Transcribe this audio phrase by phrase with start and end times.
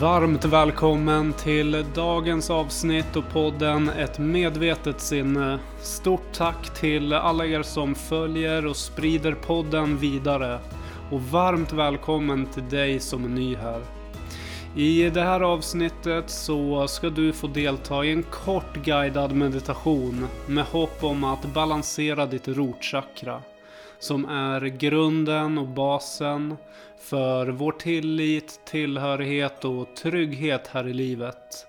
[0.00, 5.58] Varmt välkommen till dagens avsnitt och podden Ett medvetet sinne.
[5.82, 10.58] Stort tack till alla er som följer och sprider podden vidare.
[11.10, 13.82] Och varmt välkommen till dig som är ny här.
[14.76, 20.64] I det här avsnittet så ska du få delta i en kort guidad meditation med
[20.64, 23.42] hopp om att balansera ditt rotchakra.
[24.00, 26.56] Som är grunden och basen
[26.98, 31.66] för vår tillit, tillhörighet och trygghet här i livet.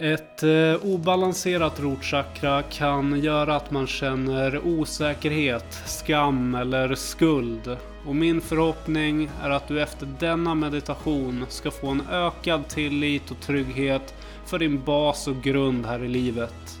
[0.00, 7.76] Ett eh, obalanserat rotchakra kan göra att man känner osäkerhet, skam eller skuld.
[8.06, 13.40] Och min förhoppning är att du efter denna meditation ska få en ökad tillit och
[13.40, 14.14] trygghet
[14.46, 16.80] för din bas och grund här i livet.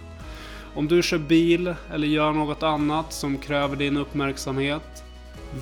[0.76, 5.04] Om du kör bil eller gör något annat som kräver din uppmärksamhet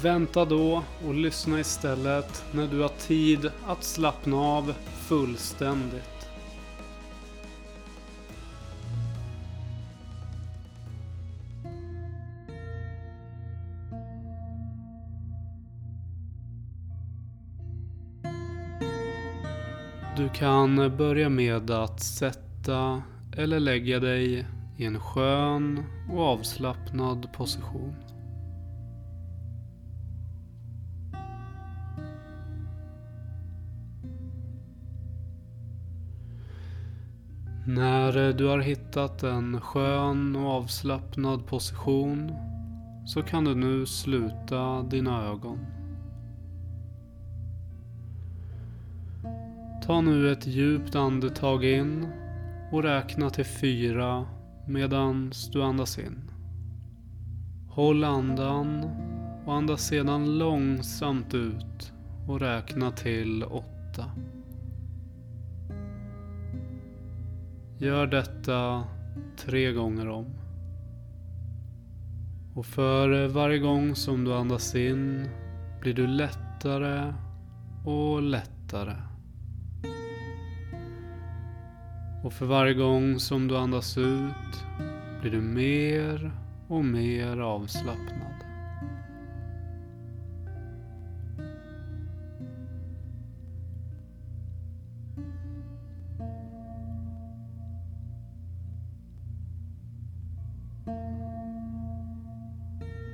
[0.02, 4.74] Vänta då och lyssna istället när du har tid att slappna av
[5.08, 6.28] fullständigt.
[20.16, 23.02] Du kan börja med att sätta
[23.36, 27.94] eller lägga dig i en skön och avslappnad position.
[37.66, 42.32] När du har hittat en skön och avslappnad position
[43.06, 45.58] så kan du nu sluta dina ögon.
[49.86, 52.08] Ta nu ett djupt andetag in
[52.72, 54.26] och räkna till fyra
[54.68, 56.30] medan du andas in.
[57.68, 58.84] Håll andan
[59.46, 61.92] och andas sedan långsamt ut
[62.28, 64.04] och räkna till åtta.
[67.78, 68.84] Gör detta
[69.36, 70.26] tre gånger om.
[72.54, 75.28] Och för varje gång som du andas in
[75.80, 77.14] blir du lättare
[77.84, 79.13] och lättare.
[82.24, 84.64] Och för varje gång som du andas ut
[85.20, 86.32] blir du mer
[86.68, 88.34] och mer avslappnad.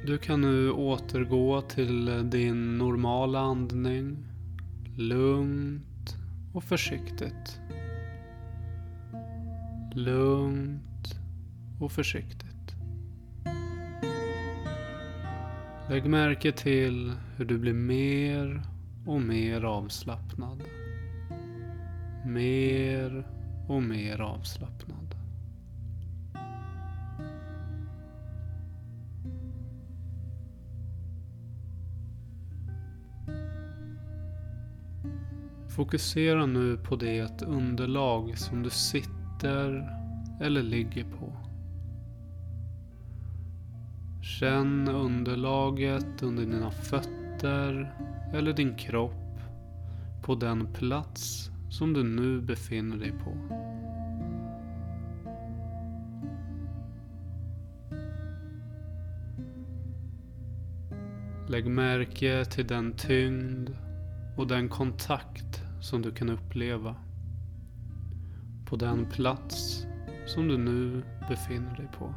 [0.06, 4.18] Du kan nu återgå till din normala andning.
[4.96, 6.16] Lugnt
[6.54, 7.60] och försiktigt.
[9.94, 11.20] Lugnt
[11.80, 12.74] och försiktigt.
[15.88, 18.62] Lägg märke till hur du blir mer
[19.06, 20.62] och mer avslappnad.
[22.26, 23.26] Mer
[23.68, 25.14] och mer avslappnad.
[35.68, 41.32] Fokusera nu på det underlag som du sitter eller ligger på.
[44.22, 47.94] Känn underlaget under dina fötter
[48.34, 49.40] eller din kropp
[50.22, 53.36] på den plats som du nu befinner dig på.
[61.48, 63.70] Lägg märke till den tyngd
[64.36, 66.96] och den kontakt som du kan uppleva
[68.70, 69.86] på den plats
[70.26, 72.14] som du nu befinner dig på.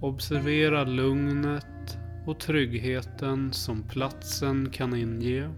[0.00, 5.48] Observera lugnet och tryggheten som platsen kan inge.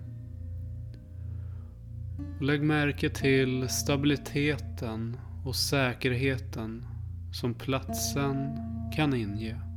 [2.36, 6.86] Och lägg märke till stabiliteten och säkerheten
[7.32, 8.58] som platsen
[8.96, 9.69] kan inge.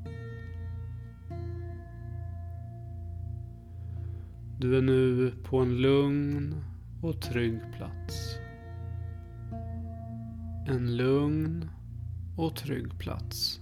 [4.63, 6.63] Du är nu på en lugn
[7.01, 8.35] och trygg plats.
[10.67, 11.69] En lugn
[12.37, 13.59] och trygg plats.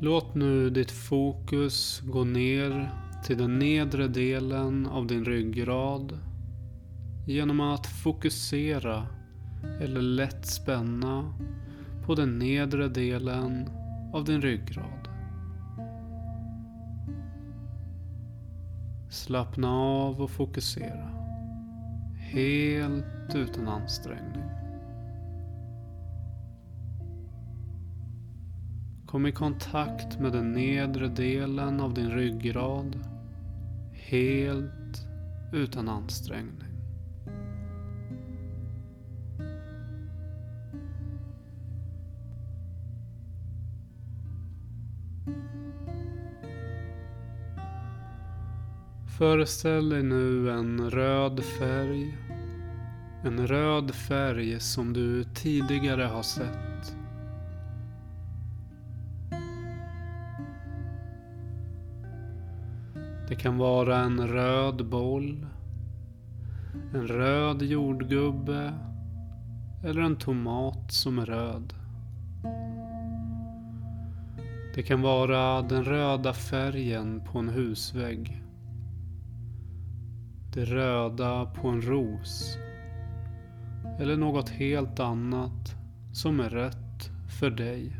[0.00, 2.90] Låt nu ditt fokus gå ner
[3.24, 6.18] till den nedre delen av din ryggrad
[7.26, 9.19] genom att fokusera
[9.80, 11.34] eller lätt spänna
[12.06, 13.68] på den nedre delen
[14.12, 15.08] av din ryggrad.
[19.10, 21.10] Slappna av och fokusera.
[22.16, 24.50] Helt utan ansträngning.
[29.06, 32.96] Kom i kontakt med den nedre delen av din ryggrad.
[33.92, 35.06] Helt
[35.52, 36.69] utan ansträngning.
[49.20, 52.18] Föreställ dig nu en röd färg.
[53.24, 56.96] En röd färg som du tidigare har sett.
[63.28, 65.46] Det kan vara en röd boll.
[66.94, 68.72] En röd jordgubbe.
[69.84, 71.74] Eller en tomat som är röd.
[74.74, 78.39] Det kan vara den röda färgen på en husvägg.
[80.54, 82.56] Det röda på en ros.
[83.98, 85.74] Eller något helt annat
[86.12, 87.96] som är rätt för dig.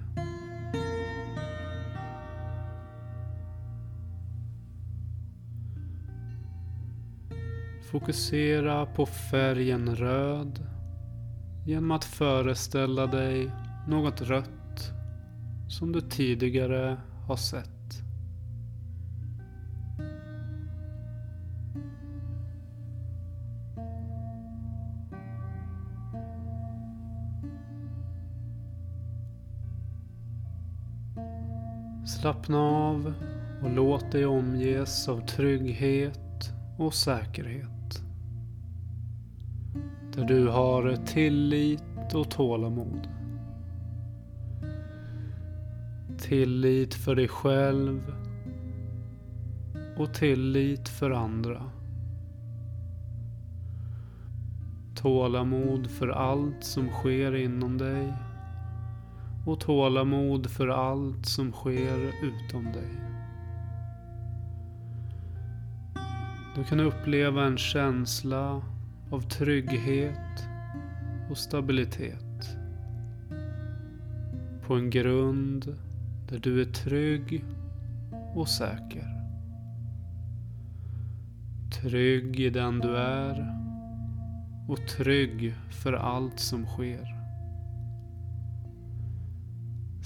[7.91, 10.67] Fokusera på färgen röd
[11.67, 13.51] genom att föreställa dig
[13.89, 14.93] något rött
[15.69, 16.97] som du tidigare
[17.27, 17.80] har sett.
[32.07, 33.15] Slappna av
[33.63, 38.03] och låt dig omges av trygghet och säkerhet.
[40.15, 43.09] Där du har tillit och tålamod.
[46.19, 48.15] Tillit för dig själv
[49.97, 51.63] och tillit för andra.
[54.95, 58.13] Tålamod för allt som sker inom dig
[59.47, 63.01] och tålamod för allt som sker utom dig.
[66.57, 68.63] Du kan uppleva en känsla
[69.11, 70.49] av trygghet
[71.31, 72.57] och stabilitet.
[74.67, 75.77] På en grund
[76.29, 77.45] där du är trygg
[78.35, 79.07] och säker.
[81.83, 83.57] Trygg i den du är
[84.69, 87.20] och trygg för allt som sker.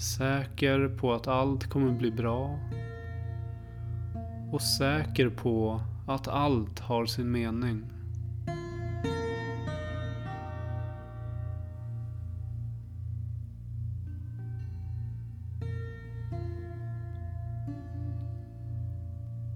[0.05, 2.59] Säker på att allt kommer bli bra.
[4.51, 7.83] Och säker på att allt har sin mening.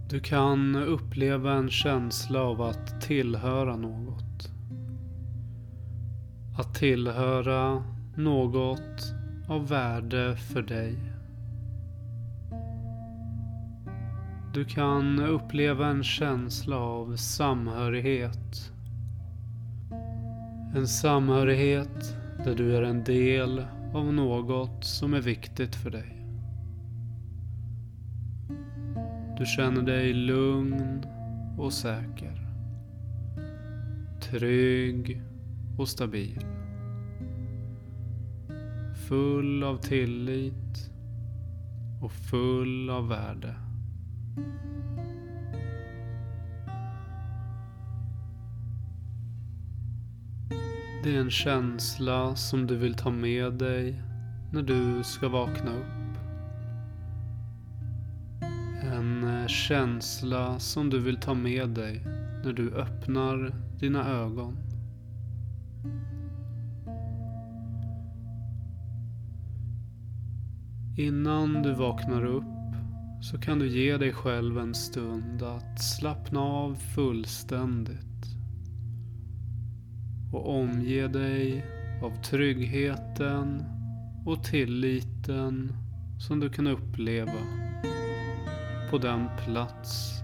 [0.09, 4.51] Du kan uppleva en känsla av att tillhöra något.
[6.57, 7.83] Att tillhöra
[8.15, 9.18] något
[9.49, 10.95] av värde för dig.
[14.53, 18.71] Du kan uppleva en känsla av samhörighet.
[20.75, 26.25] En samhörighet där du är en del av något som är viktigt för dig.
[29.37, 31.05] Du känner dig lugn
[31.57, 32.47] och säker.
[34.21, 35.21] Trygg
[35.77, 36.58] och stabil
[39.09, 40.91] full av tillit
[42.01, 43.55] och full av värde.
[51.03, 54.01] Det är en känsla som du vill ta med dig
[54.51, 56.17] när du ska vakna upp.
[58.93, 62.01] En eh, känsla som du vill ta med dig
[62.43, 64.57] när du öppnar dina ögon.
[70.99, 72.43] Innan du vaknar upp
[73.21, 78.25] så kan du ge dig själv en stund att slappna av fullständigt.
[80.31, 81.65] Och omge dig
[82.03, 83.63] av tryggheten
[84.25, 85.73] och tilliten
[86.27, 87.41] som du kan uppleva
[88.89, 90.21] på den plats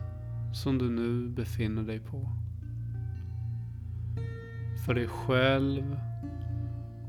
[0.54, 2.30] som du nu befinner dig på.
[4.86, 6.00] För dig själv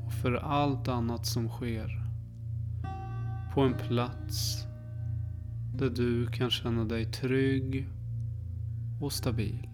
[0.05, 2.06] och för allt annat som sker
[3.57, 4.67] på en plats
[5.73, 7.87] där du kan känna dig trygg
[9.01, 9.67] och stabil.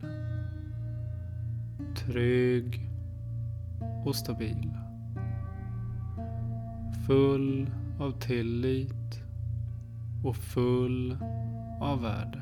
[1.96, 2.90] Trygg
[4.06, 4.70] och stabil.
[7.08, 9.22] Full av tillit
[10.24, 11.18] och full
[11.82, 12.42] av värde.